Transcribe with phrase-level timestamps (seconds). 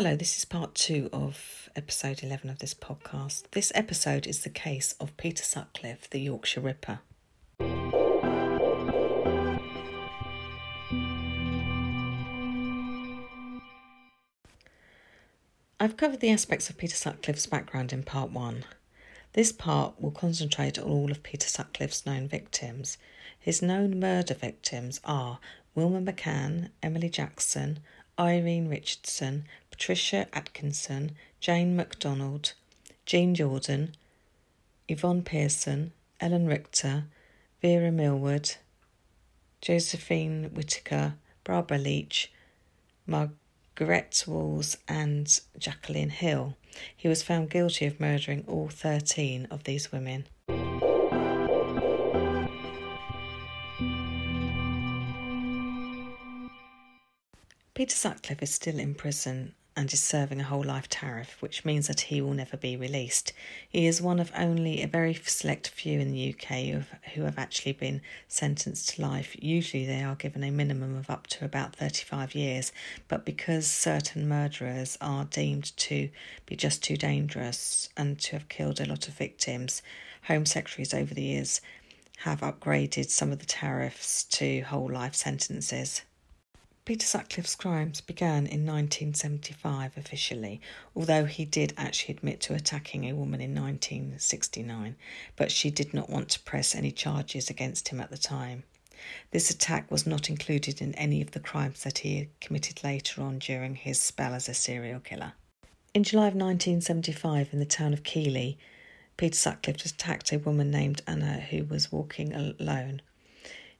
[0.00, 3.50] Hello, this is part two of episode 11 of this podcast.
[3.50, 7.00] This episode is the case of Peter Sutcliffe, the Yorkshire Ripper.
[15.80, 18.66] I've covered the aspects of Peter Sutcliffe's background in part one.
[19.32, 22.98] This part will concentrate on all of Peter Sutcliffe's known victims.
[23.36, 25.40] His known murder victims are
[25.74, 27.80] Wilma McCann, Emily Jackson,
[28.18, 29.44] Irene Richardson,
[29.78, 32.54] Patricia Atkinson, Jayne MacDonald,
[33.06, 33.94] Jean Jordan,
[34.88, 37.04] Yvonne Pearson, Ellen Rytka,
[37.62, 38.56] Vera Millward,
[39.62, 41.14] Josephine Whitaker,
[41.44, 42.32] Barbara Leach,
[43.06, 46.56] Margaret Walls, and Jacqueline Hill.
[46.96, 50.26] He was found guilty of murdering all 13 of these women.
[57.74, 61.86] Peter Sutcliffe is still in prison and is serving a whole life tariff, which means
[61.86, 63.32] that he will never be released.
[63.68, 67.22] He is one of only a very select few in the UK who have, who
[67.22, 69.36] have actually been sentenced to life.
[69.40, 72.72] Usually they are given a minimum of up to about 35 years,
[73.06, 76.08] but because certain murderers are deemed to
[76.44, 79.80] be just too dangerous and to have killed a lot of victims,
[80.24, 81.60] Home Secretaries over the years
[82.22, 86.02] have upgraded some of the tariffs to whole life sentences.
[86.88, 90.58] Peter Sutcliffe's crimes began in 1975 officially,
[90.96, 94.96] although he did actually admit to attacking a woman in 1969,
[95.36, 98.62] but she did not want to press any charges against him at the time.
[99.32, 103.38] This attack was not included in any of the crimes that he committed later on
[103.38, 105.34] during his spell as a serial killer.
[105.92, 108.56] In July of 1975, in the town of Keighley,
[109.18, 113.02] Peter Sutcliffe attacked a woman named Anna who was walking alone.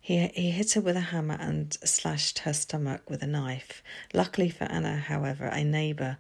[0.01, 3.83] He, he hit her with a hammer and slashed her stomach with a knife.
[4.15, 6.17] Luckily for Anna, however, a neighbour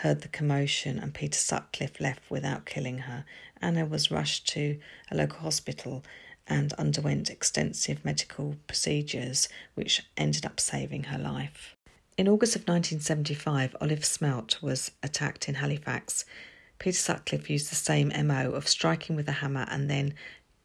[0.00, 3.24] heard the commotion and Peter Sutcliffe left without killing her.
[3.62, 4.78] Anna was rushed to
[5.10, 6.04] a local hospital
[6.46, 11.74] and underwent extensive medical procedures, which ended up saving her life.
[12.16, 16.24] In August of 1975, Olive Smelt was attacked in Halifax.
[16.78, 20.14] Peter Sutcliffe used the same MO of striking with a hammer and then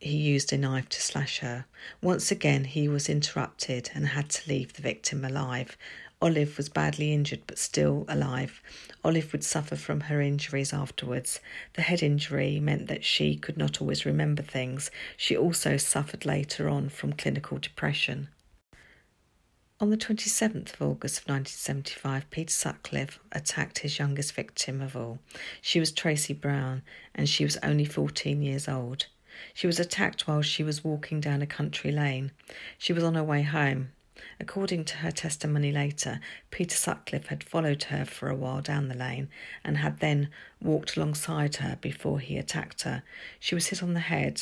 [0.01, 1.66] he used a knife to slash her.
[2.01, 5.78] Once again, he was interrupted and had to leave the victim alive.
[6.19, 8.61] Olive was badly injured but still alive.
[9.03, 11.40] Olive would suffer from her injuries afterwards.
[11.73, 14.90] The head injury meant that she could not always remember things.
[15.17, 18.29] She also suffered later on from clinical depression.
[19.79, 25.17] On the 27th of August of 1975, Peter Sutcliffe attacked his youngest victim of all.
[25.59, 26.84] She was Tracy Brown,
[27.16, 29.07] and she was only 14 years old.
[29.53, 32.31] She was attacked while she was walking down a country lane.
[32.78, 33.91] She was on her way home.
[34.40, 36.19] According to her testimony later,
[36.50, 39.29] Peter Sutcliffe had followed her for a while down the lane
[39.63, 40.29] and had then
[40.62, 43.03] walked alongside her before he attacked her.
[43.40, 44.41] She was hit on the head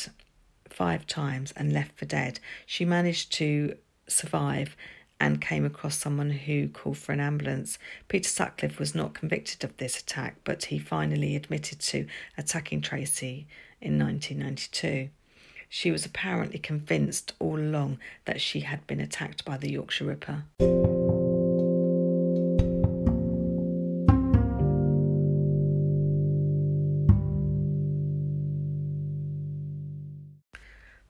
[0.68, 2.40] five times and left for dead.
[2.66, 4.76] She managed to survive
[5.20, 7.78] and came across someone who called for an ambulance.
[8.08, 12.06] Peter Sutcliffe was not convicted of this attack, but he finally admitted to
[12.38, 13.46] attacking Tracy
[13.80, 15.10] in 1992.
[15.68, 20.44] She was apparently convinced all along that she had been attacked by the Yorkshire Ripper.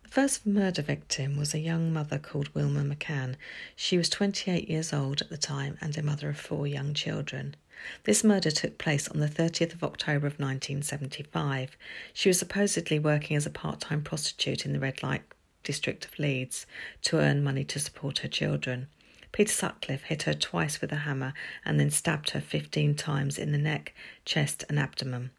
[0.03, 3.37] The first murder victim was a young mother called Wilma McCann.
[3.77, 7.55] She was 28 years old at the time and a mother of four young children.
[8.05, 11.77] This murder took place on the 30th of October of 1975.
[12.13, 15.23] She was supposedly working as a part time prostitute in the red light
[15.63, 16.67] district of Leeds
[17.03, 18.89] to earn money to support her children.
[19.33, 21.33] Peter Sutcliffe hit her twice with a hammer
[21.65, 25.31] and then stabbed her 15 times in the neck, chest, and abdomen.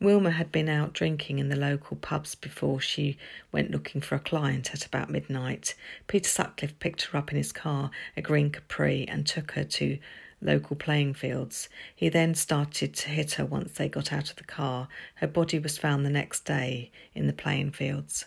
[0.00, 3.18] Wilma had been out drinking in the local pubs before she
[3.52, 5.74] went looking for a client at about midnight.
[6.06, 9.98] Peter Sutcliffe picked her up in his car, a green Capri, and took her to
[10.44, 11.68] local playing fields.
[11.94, 14.88] He then started to hit her once they got out of the car.
[15.16, 18.26] Her body was found the next day in the playing fields.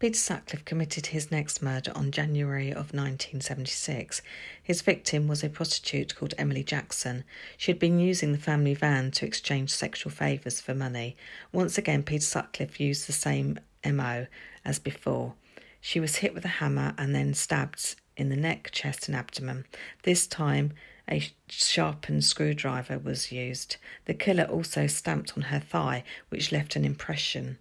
[0.00, 4.22] Peter Sutcliffe committed his next murder on January of 1976.
[4.62, 7.22] His victim was a prostitute called Emily Jackson.
[7.58, 11.16] She had been using the family van to exchange sexual favours for money.
[11.52, 14.26] Once again, Peter Sutcliffe used the same MO
[14.64, 15.34] as before.
[15.82, 19.66] She was hit with a hammer and then stabbed in the neck, chest, and abdomen.
[20.04, 20.72] This time,
[21.10, 23.76] a sharpened screwdriver was used.
[24.04, 27.58] The killer also stamped on her thigh, which left an impression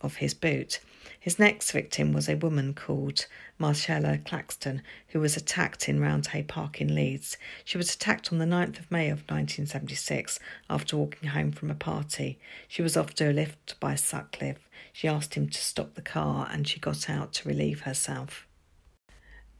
[0.00, 0.80] of his boot.
[1.18, 3.26] His next victim was a woman called
[3.58, 7.36] Marcella Claxton, who was attacked in Roundhay Park in Leeds.
[7.64, 10.40] She was attacked on the 9th of May of 1976
[10.70, 12.38] after walking home from a party.
[12.68, 14.68] She was offered a lift by Sutcliffe.
[14.92, 18.46] She asked him to stop the car and she got out to relieve herself.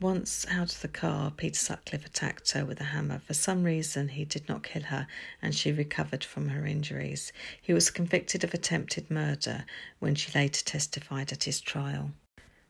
[0.01, 3.19] Once out of the car, Peter Sutcliffe attacked her with a hammer.
[3.19, 5.07] For some reason, he did not kill her,
[5.43, 7.35] and she recovered from her injuries.
[7.61, 9.67] He was convicted of attempted murder
[9.99, 12.13] when she later testified at his trial.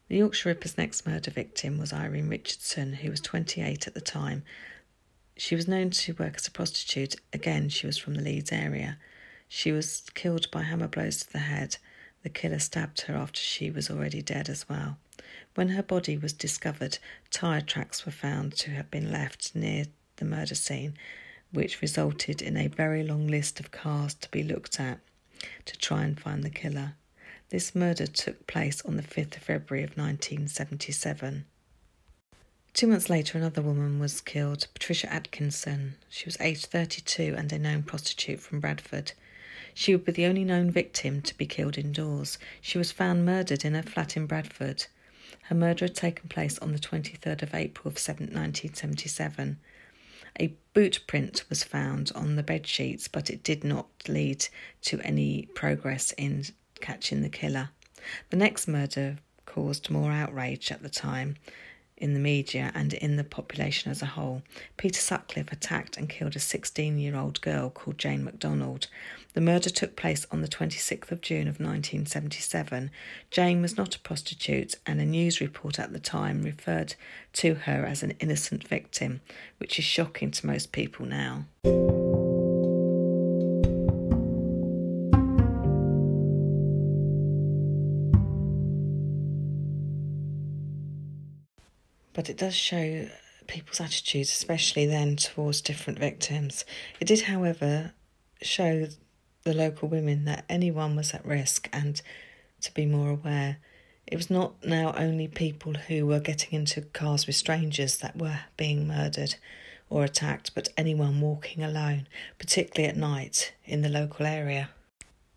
[0.08, 4.42] The Yorkshire Ripper's next murder victim was Irene Richardson, who was 28 at the time.
[5.36, 7.14] She was known to work as a prostitute.
[7.32, 8.98] Again, she was from the Leeds area.
[9.46, 11.76] She was killed by hammer blows to the head.
[12.24, 14.98] The killer stabbed her after she was already dead as well.
[15.60, 16.96] When her body was discovered,
[17.30, 19.84] tyre tracks were found to have been left near
[20.16, 20.94] the murder scene,
[21.52, 25.00] which resulted in a very long list of cars to be looked at
[25.66, 26.94] to try and find the killer.
[27.50, 31.44] This murder took place on the 5th of February of 1977.
[32.72, 35.96] Two months later, another woman was killed, Patricia Atkinson.
[36.08, 39.12] She was aged 32 and a known prostitute from Bradford.
[39.74, 42.38] She would be the only known victim to be killed indoors.
[42.62, 44.86] She was found murdered in her flat in Bradford.
[45.50, 49.58] Her murder had taken place on the 23rd of April of 1977.
[50.38, 54.46] A boot print was found on the bed sheets, but it did not lead
[54.82, 56.44] to any progress in
[56.80, 57.70] catching the killer.
[58.28, 61.34] The next murder caused more outrage at the time
[62.00, 64.42] in the media and in the population as a whole.
[64.76, 68.88] Peter Sutcliffe attacked and killed a 16 year old girl called Jayne MacDonald.
[69.34, 72.90] The murder took place on the 26th of June of 1977.
[73.30, 76.94] Jane was not a prostitute, and a news report at the time referred
[77.34, 79.20] to her as an innocent victim,
[79.58, 81.44] which is shocking to most people now.
[92.20, 93.08] But it does show
[93.46, 96.66] people's attitudes, especially then towards different victims.
[97.00, 97.94] It did, however,
[98.42, 98.88] show
[99.44, 102.02] the local women that anyone was at risk and
[102.60, 103.56] to be more aware.
[104.06, 108.40] It was not now only people who were getting into cars with strangers that were
[108.58, 109.36] being murdered
[109.88, 112.06] or attacked, but anyone walking alone,
[112.38, 114.68] particularly at night in the local area.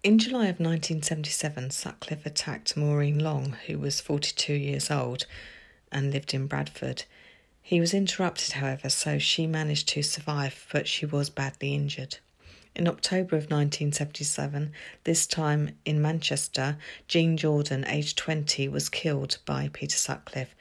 [0.03, 5.25] In July of 1977, Sutcliffe attacked Maureen Long, who was 42 years old,
[5.93, 7.03] and lived in Bradford.
[7.61, 12.17] He was interrupted, however, so she managed to survive, but she was badly injured.
[12.75, 14.73] In October of 1977,
[15.03, 20.55] this time in Manchester, Jean Jordan, aged 20, was killed by Peter Sutcliffe.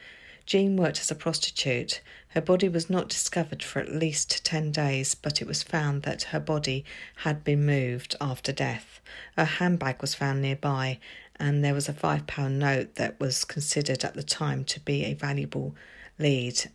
[0.44, 2.02] Jean worked as a prostitute.
[2.29, 6.25] Her body was not discovered for at least 10 days, but it was found that
[6.25, 6.84] her body
[7.17, 9.00] had been moved after death.
[9.37, 10.99] A handbag was found nearby,
[11.43, 15.05] and there was a five pound note that was considered at the time to be
[15.05, 15.75] a valuable
[16.17, 16.71] lead.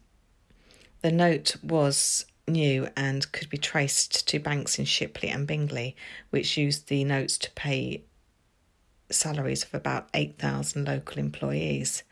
[1.01, 5.95] The note was new and could be traced to banks in Shipley and Bingley,
[6.31, 8.03] which used the notes to pay
[9.09, 12.03] salaries of about 8,000 local employees.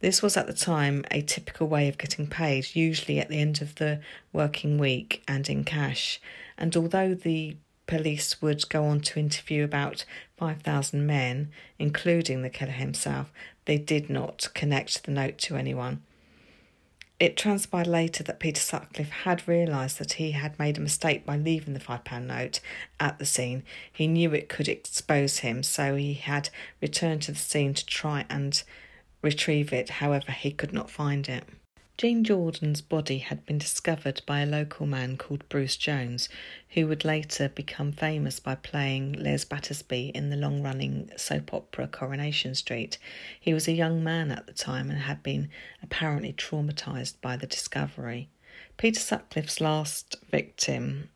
[0.00, 3.62] This was at the time a typical way of getting paid, usually at the end
[3.62, 4.00] of the
[4.34, 6.20] working week and in cash.
[6.58, 10.04] And although the police would go on to interview about
[10.36, 13.32] 5,000 men, including the killer himself.
[13.64, 16.02] They did not connect the note to anyone.
[17.18, 21.38] It transpired later that Peter Sutcliffe had realised that he had made a mistake by
[21.38, 22.60] leaving the £5 note
[23.00, 23.62] at the scene.
[23.90, 26.50] He knew it could expose him, so he had
[26.82, 28.62] returned to the scene to try and
[29.22, 29.88] retrieve it.
[29.88, 31.44] However, he could not find it.
[31.98, 36.28] Jean Jordan's body had been discovered by a local man called Bruce Jones,
[36.70, 41.88] who would later become famous by playing Les Battersby in the long running soap opera
[41.88, 42.98] Coronation Street.
[43.40, 45.48] He was a young man at the time and had been
[45.82, 48.28] apparently traumatised by the discovery.
[48.76, 51.08] Peter Sutcliffe's last victim,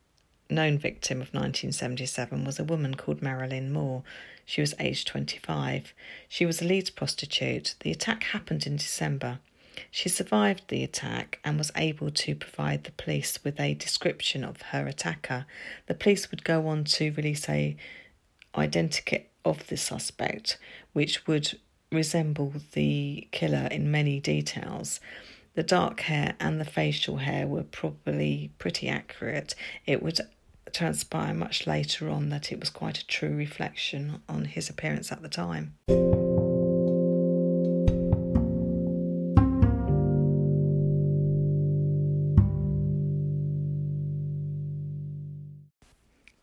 [0.49, 4.01] known victim of 1977, was a woman called Marilyn Moore.
[4.47, 5.93] She was aged 25.
[6.27, 7.75] She was a Leeds prostitute.
[7.81, 9.37] The attack happened in December.
[9.89, 14.61] She survived the attack and was able to provide the police with a description of
[14.61, 15.45] her attacker.
[15.87, 17.75] The police would go on to release a
[18.55, 20.57] identikit of the suspect,
[20.93, 21.57] which would
[21.91, 24.99] resemble the killer in many details.
[25.55, 29.55] The dark hair and the facial hair were probably pretty accurate.
[29.85, 30.19] It would
[30.73, 35.21] transpire much later on that it was quite a true reflection on his appearance at
[35.21, 35.75] the time.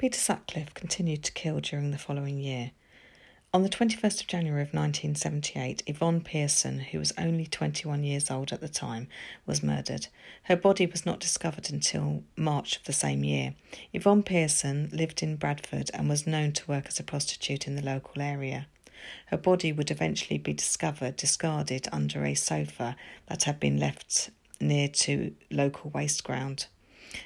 [0.09, 2.71] Peter Sutcliffe continued to kill during the following year.
[3.53, 8.50] On the 21st of January of 1978, Yvonne Pearson, who was only 21 years old
[8.50, 9.09] at the time,
[9.45, 10.07] was murdered.
[10.45, 13.55] Her body was not discovered until March of the same year.
[13.93, 17.85] Yvonne Pearson lived in Bradford and was known to work as a prostitute in the
[17.85, 18.67] local area.
[19.27, 22.97] Her body would eventually be discovered discarded under a sofa
[23.27, 26.65] that had been left near to local waste ground.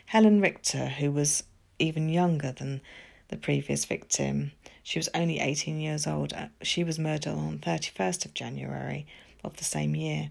[0.06, 1.44] Helen Rytka, who was
[1.82, 2.80] even younger than
[3.28, 6.32] the previous victim, she was only 18 years old.
[6.32, 9.06] Uh, she was murdered on 31st of January
[9.42, 10.30] of the same year.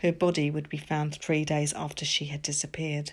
[0.00, 3.12] Her body would be found three days after she had disappeared.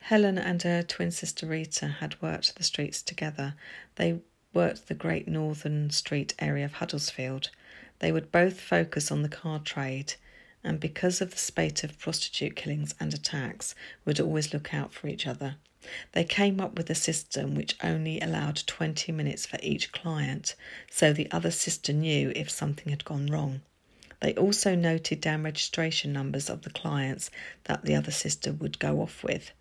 [0.00, 3.54] Helen and her twin sister Rita had worked the streets together.
[3.96, 4.20] They
[4.52, 7.50] worked the Great Northern Street area of Huddersfield.
[7.98, 10.14] They would both focus on the car trade
[10.66, 15.06] and because of the spate of prostitute killings and attacks, would always look out for
[15.06, 15.56] each other.
[16.12, 20.56] They came up with a system which only allowed 20 minutes for each client,
[20.90, 23.62] so the other sister knew if something had gone wrong.
[24.20, 27.30] They also noted down registration numbers of the clients
[27.64, 29.52] that the other sister would go off with.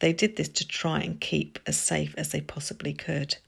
[0.00, 3.38] They did this to try and keep as safe as they possibly could.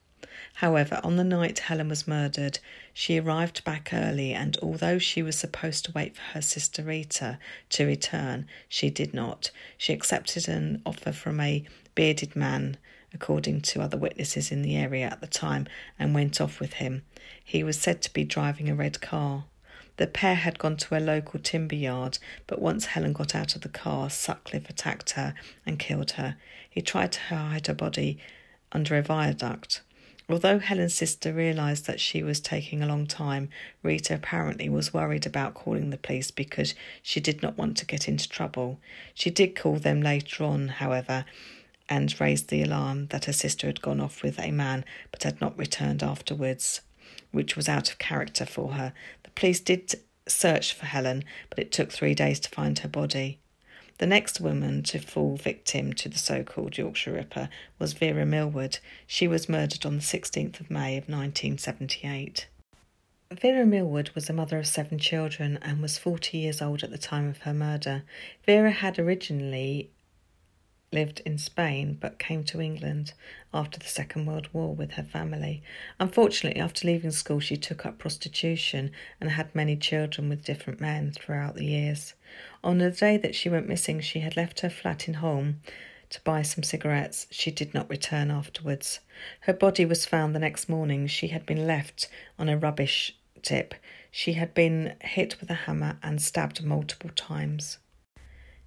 [0.56, 2.59] However, on the night Helen was murdered,
[2.92, 7.38] she arrived back early, and although she was supposed to wait for her sister Rita
[7.71, 9.50] to return, she did not.
[9.78, 12.76] She accepted an offer from a bearded man,
[13.14, 15.66] according to other witnesses in the area at the time,
[15.99, 17.02] and went off with him.
[17.42, 19.44] He was said to be driving a red car.
[19.97, 23.62] The pair had gone to a local timber yard, but once Helen got out of
[23.62, 25.35] the car, Sutcliffe attacked her
[25.66, 26.37] and killed her.
[26.68, 28.18] He tried to hide her body
[28.71, 29.82] under a viaduct.
[30.29, 33.49] Although Helen's sister realised that she was taking a long time,
[33.83, 38.09] Rita apparently was worried about calling the police because she did not want to get
[38.09, 38.79] into trouble.
[39.14, 41.25] She did call them later on, however,
[41.88, 45.41] and raised the alarm that her sister had gone off with a man but had
[45.41, 46.81] not returned afterwards,
[47.33, 48.95] which was out of character for her.
[49.25, 49.95] The police did
[50.26, 53.38] search for Helen, but it took three days to find her body.
[54.02, 58.80] The next woman to fall victim to the so called Yorkshire Ripper was Vera Millward.
[59.06, 62.49] She was murdered on the 16th of May of 1978.
[63.30, 66.99] Vera Millward was a mother of seven children and was 40 years old at the
[66.99, 68.02] time of her murder.
[68.44, 69.88] Vera had originally
[70.92, 73.12] lived in Spain but came to England
[73.54, 75.62] after the Second World War with her family.
[75.99, 81.12] Unfortunately, after leaving school, she took up prostitution and had many children with different men
[81.12, 82.14] throughout the years.
[82.64, 85.56] On the day that she went missing, she had left her flat in Hulme
[86.11, 87.26] to buy some cigarettes.
[87.30, 89.00] She did not return afterwards.
[89.40, 91.06] Her body was found the next morning.
[91.06, 92.08] She had been left
[92.38, 93.75] on a rubbish tip.
[94.11, 97.78] She had been hit with a hammer and stabbed multiple times.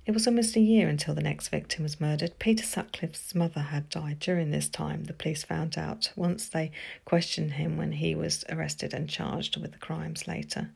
[0.06, 2.38] It was almost a year until the next victim was murdered.
[2.38, 6.70] Peter Sutcliffe's mother had died during this time, the police found out once they
[7.06, 10.70] questioned him when he was arrested and charged with the crimes later.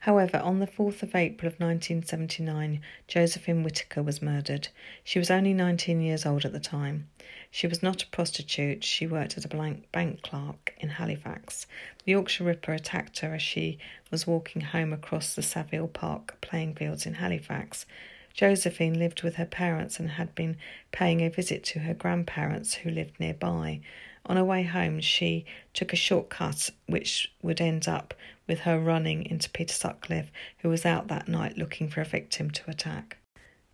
[0.00, 4.68] However, on the 4th of April of 1979, Josephine Whitaker was murdered.
[5.04, 7.06] She was only 19 years old at the time.
[7.50, 9.48] She was not a prostitute, she worked as a
[9.92, 11.66] bank clerk in Halifax.
[12.06, 13.78] The Yorkshire Ripper attacked her as she
[14.10, 17.84] was walking home across the Savile Park playing fields in Halifax.
[18.32, 20.56] Josephine lived with her parents and had been
[20.92, 23.80] paying a visit to her grandparents who lived nearby.
[24.26, 25.44] On her way home, she
[25.74, 28.14] took a shortcut which would end up
[28.46, 32.50] with her running into Peter Sutcliffe, who was out that night looking for a victim
[32.50, 33.16] to attack.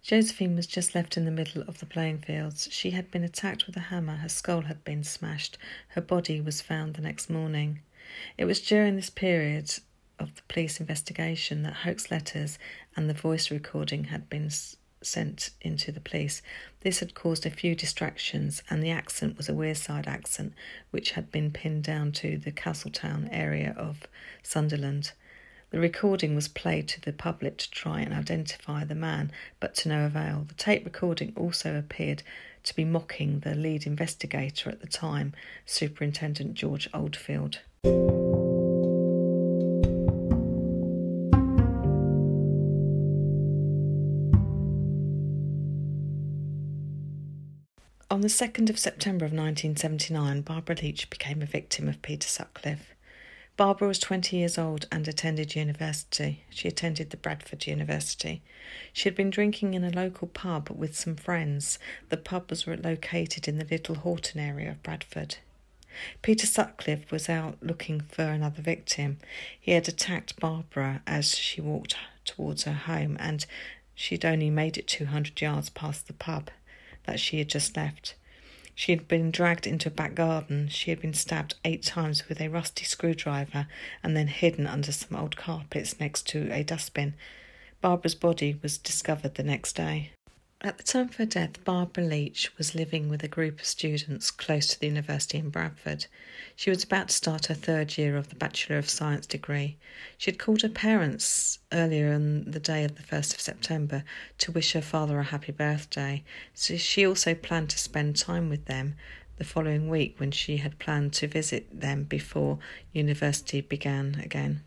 [0.03, 2.69] Josephine was just left in the middle of the playing fields.
[2.71, 5.59] She had been attacked with a hammer, her skull had been smashed,
[5.89, 7.81] her body was found the next morning.
[8.39, 9.81] It was during this period
[10.19, 12.59] of the police investigation that hoax letters
[12.97, 14.51] and the voice recording had been
[15.03, 16.43] sent into the police.
[16.81, 20.55] This had caused a few distractions, and the accent was a Wearside accent,
[20.91, 24.07] which had been pinned down to the Castletown area of
[24.43, 25.13] Sunderland.
[25.71, 29.89] The recording was played to the public to try and identify the man, but to
[29.89, 30.45] no avail.
[30.49, 32.23] The tape recording also appeared
[32.65, 35.35] to be mocking the lead investigator at the time,
[35.67, 37.61] Superintendent George Oldfield.
[48.27, 52.93] The 2nd of September of 1979, Barbara Leach became a victim of Peter Sutcliffe.
[53.57, 56.43] Barbara was 20 years old and attended university.
[56.51, 58.43] She attended the Bradford University.
[58.93, 61.79] She had been drinking in a local pub with some friends.
[62.09, 65.37] The pub was located in the Little Horton area of Bradford.
[66.21, 69.19] Peter Sutcliffe was out looking for another victim.
[69.61, 73.47] He had attacked Barbara as she walked towards her home, and
[73.95, 76.51] she'd only made it 200 yards past the pub
[77.07, 78.15] that she had just left.
[78.75, 80.69] She had been dragged into a back garden.
[80.69, 83.69] She had been stabbed eight times with a rusty screwdriver
[84.03, 87.15] and then hidden under some old carpets next to a dustbin.
[87.81, 90.11] Barbara's body was discovered the next day.
[90.63, 94.31] At the time of her death, Barbara Leach was living with a group of students
[94.31, 96.07] close to the university in Bradford.
[96.57, 99.77] She was about to start her third year of the Bachelor of Science degree.
[100.17, 104.03] She had called her parents earlier on the day of the 1st of September
[104.39, 106.25] to wish her father a happy birthday.
[106.55, 108.95] So she also planned to spend time with them
[109.37, 112.59] the following week when she had planned to visit them before
[112.93, 114.63] university began again.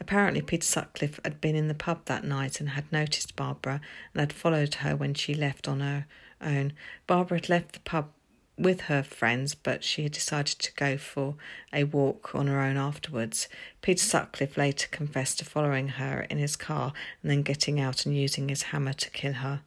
[0.00, 3.80] Apparently, Peter Sutcliffe had been in the pub that night and had noticed Barbara
[4.12, 6.06] and had followed her when she left on her
[6.40, 6.72] own.
[7.06, 8.10] Barbara had left the pub
[8.56, 11.36] with her friends, but she had decided to go for
[11.72, 13.48] a walk on her own afterwards.
[13.82, 18.16] Peter Sutcliffe later confessed to following her in his car and then getting out and
[18.16, 19.62] using his hammer to kill her.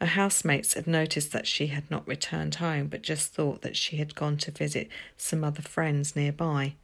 [0.00, 3.96] Her housemates had noticed that she had not returned home, but just thought that she
[3.96, 6.74] had gone to visit some other friends nearby.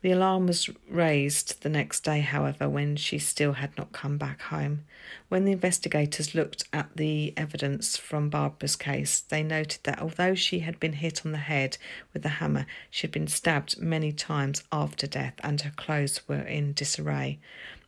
[0.00, 4.42] The alarm was raised the next day, however, when she still had not come back
[4.42, 4.84] home.
[5.28, 10.60] When the investigators looked at the evidence from Barbara's case, they noted that although she
[10.60, 11.78] had been hit on the head
[12.12, 16.42] with a hammer, she had been stabbed many times after death and her clothes were
[16.42, 17.40] in disarray.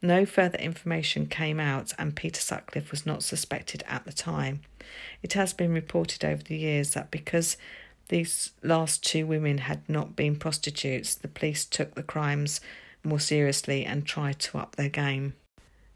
[0.02, 4.62] No further information came out, and Peter Sutcliffe was not suspected at the time.
[5.22, 7.56] It has been reported over the years that because
[8.10, 12.60] these last two women had not been prostitutes, the police took the crimes
[13.02, 15.34] more seriously and tried to up their game.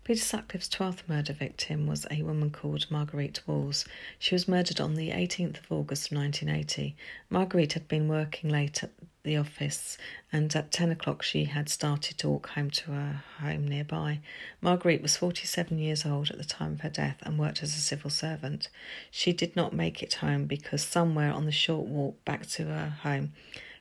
[0.04, 3.87] Peter Sutcliffe's 12th murder victim was a woman called Marguerite Walls.
[4.18, 6.94] She was murdered on the 18th of August 1980.
[7.30, 8.90] Marguerite had been working late at
[9.23, 9.96] the office
[10.30, 14.20] and at 10 o'clock she had started to walk home to her home nearby.
[14.61, 17.80] Marguerite was 47 years old at the time of her death and worked as a
[17.80, 18.68] civil servant.
[19.11, 22.99] She did not make it home because somewhere on the short walk back to her
[23.04, 23.32] home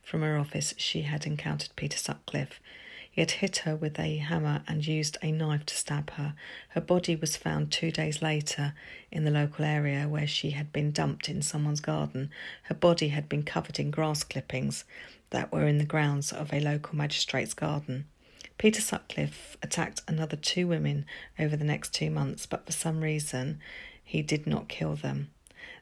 [0.02, 2.62] from her office she had encountered Peter Sutcliffe.
[3.14, 6.34] He had hit her with a hammer and used a knife to stab her.
[6.70, 8.74] Her body was found two days later
[9.12, 12.32] in the local area where she had been dumped in someone's garden.
[12.64, 14.84] Her body had been covered in grass clippings
[15.30, 18.06] that were in the grounds of a local magistrate's garden.
[18.58, 21.06] Peter Sutcliffe attacked another two women
[21.38, 23.60] over the next two months, but for some reason
[24.04, 25.30] he did not kill them.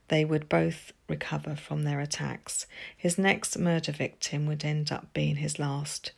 [0.09, 2.67] They would both recover from their attacks.
[2.97, 6.11] His next murder victim would end up being his last.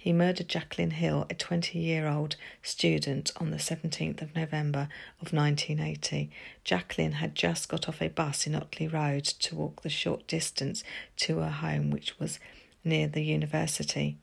[0.00, 4.88] He murdered Jacqueline Hill, a 20 year old student, on the 17th of November
[5.20, 6.30] of 1980.
[6.64, 10.82] Jacqueline had just got off a bus in Otley Road to walk the short distance
[11.16, 12.40] to her home, which was
[12.82, 14.16] near the university.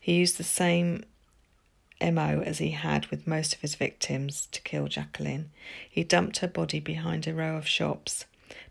[0.00, 1.04] He used the same
[2.00, 5.50] MO as he had with most of his victims to kill Jacqueline.
[5.88, 8.24] He dumped her body behind a row of shops.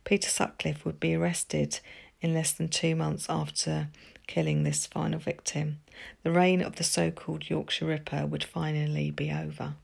[0.03, 1.79] Peter Sutcliffe would be arrested
[2.19, 3.87] in less than two months after
[4.27, 5.79] killing this final victim.
[6.23, 9.75] The reign of the so called Yorkshire Ripper would finally be over.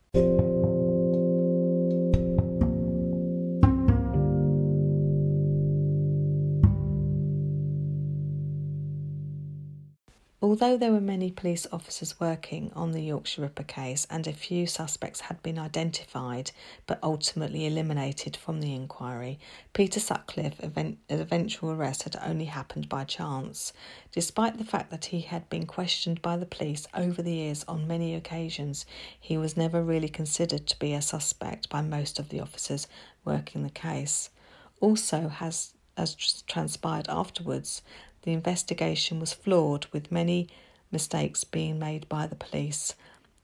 [10.59, 14.65] Although there were many police officers working on the Yorkshire Ripper case and a few
[14.65, 16.49] suspects had been identified
[16.87, 19.37] but ultimately eliminated from the inquiry,
[19.73, 23.71] Peter Sutcliffe's event- eventual arrest had only happened by chance.
[24.11, 27.85] Despite the fact that he had been questioned by the police over the years on
[27.85, 28.87] many occasions,
[29.19, 32.87] he was never really considered to be a suspect by most of the officers
[33.23, 34.31] working the case.
[34.79, 36.15] Also, has as
[36.47, 37.81] transpired afterwards,
[38.27, 40.49] the investigation was flawed, with many
[40.91, 42.93] mistakes being made by the police.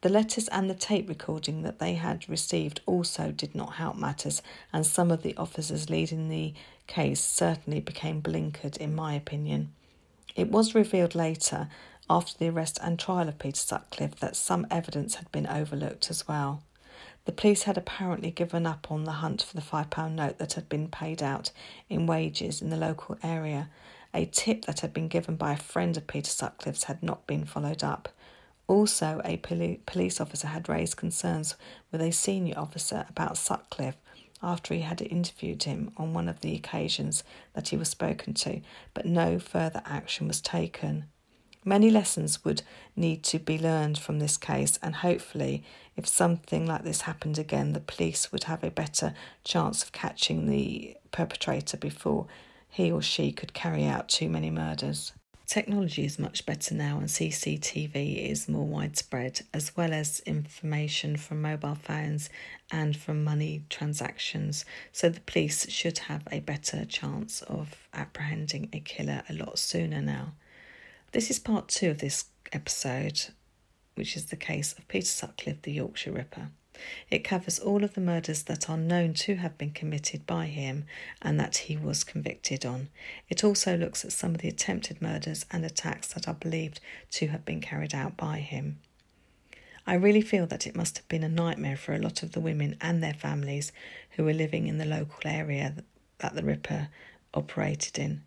[0.02, 4.42] The letters and the tape recording that they had received also did not help matters,
[4.74, 6.54] and some of the officers leading the
[6.86, 9.72] case certainly became blinkered, in my opinion.
[10.36, 11.70] It was revealed later,
[12.10, 16.28] after the arrest and trial of Peter Sutcliffe, that some evidence had been overlooked as
[16.28, 16.62] well.
[17.24, 20.68] The police had apparently given up on the hunt for the £5 note that had
[20.68, 21.52] been paid out
[21.90, 23.70] in wages in the local area,
[24.14, 27.46] a tip that had been given by a friend of Peter Sutcliffe's had not been
[27.46, 28.10] followed up.
[28.68, 31.56] Also, a poli- police officer had raised concerns
[31.92, 33.98] with a senior officer about Sutcliffe
[34.42, 37.24] after he had interviewed him on one of the occasions
[37.54, 38.62] that he was spoken to,
[38.94, 41.06] but no further action was taken.
[41.66, 42.62] Many lessons would
[42.96, 45.64] need to be learned from this case, and hopefully,
[45.96, 49.14] if something like this happened again, the police would have a better
[49.46, 52.28] chance of catching the perpetrator before
[52.74, 55.14] he or she could carry out too many murders.
[55.46, 61.44] Technology is much better now, and CCTV is more widespread, as well as information from
[61.44, 62.32] mobile phones
[62.72, 64.66] and from money transactions.
[64.92, 70.02] So, the police should have a better chance of apprehending a killer a lot sooner
[70.02, 70.34] now.
[71.12, 73.22] This is part two of this episode,
[73.94, 76.50] which is the case of Peter Sutcliffe, the Yorkshire Ripper.
[77.10, 80.86] It covers all of the murders that are known to have been committed by him
[81.22, 82.90] and that he was convicted on.
[83.30, 86.80] It also looks at some of the attempted murders and attacks that are believed
[87.12, 88.80] to have been carried out by him.
[89.86, 92.40] I really feel that it must have been a nightmare for a lot of the
[92.40, 93.72] women and their families
[94.12, 95.76] who were living in the local area
[96.20, 96.88] that the Ripper
[97.34, 98.24] operated in.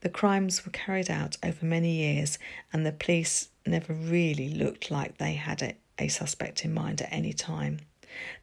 [0.00, 2.38] The crimes were carried out over many years,
[2.72, 7.12] and the police never really looked like they had a, a suspect in mind at
[7.12, 7.80] any time.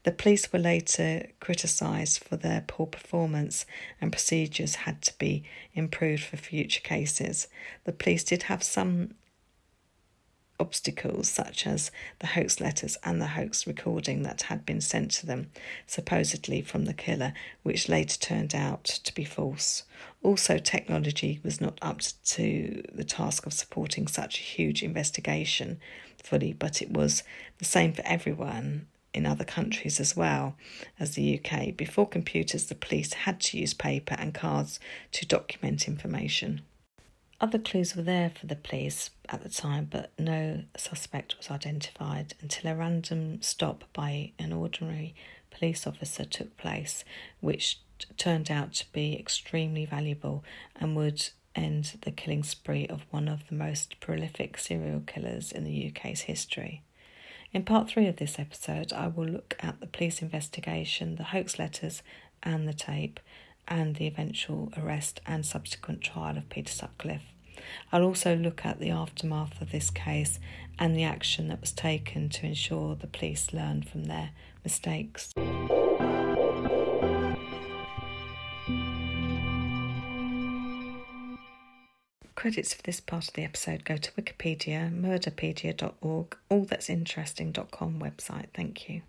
[0.04, 3.66] The police were later criticised for their poor performance
[4.02, 7.48] and procedures had to be improved for future cases.
[7.86, 9.16] The police did have some
[10.62, 15.26] obstacles, such as the hoax letters and the hoax recording that had been sent to
[15.26, 15.50] them,
[15.88, 17.34] supposedly from the killer,
[17.64, 19.84] which later turned out to be false.
[20.22, 25.80] Also, technology was not up to the task of supporting such a huge investigation
[26.24, 27.24] fully, but it was
[27.58, 30.56] the same for everyone in other countries as well
[31.00, 31.76] as the UK.
[31.76, 34.80] Before computers, the police had to use paper and cards
[35.14, 36.62] to document information.
[37.40, 42.36] Other clues were there for the police at the time, but no suspect was identified
[42.40, 45.16] until a random stop by an ordinary
[45.50, 47.04] police officer took place,
[47.40, 47.80] which
[48.18, 50.44] turned out to be extremely valuable
[50.76, 55.64] and would end the killing spree of one of the most prolific serial killers in
[55.64, 56.82] the UK's history.
[57.54, 61.60] In part three of this episode, I will look at the police investigation, the hoax
[61.60, 62.02] letters,
[62.42, 63.20] and the tape,
[63.68, 67.34] and the eventual arrest and subsequent trial of Peter Sutcliffe.
[67.92, 70.40] I'll also look at the aftermath of this case
[70.80, 74.32] and the action that was taken to ensure the police learned from their
[74.64, 75.34] mistakes.
[82.42, 88.48] Credits for this part of the episode go to Wikipedia, murderpedia.org, allthat'sinteresting.com website.
[88.56, 89.04] Thank you.